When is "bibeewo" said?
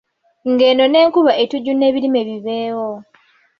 2.27-2.89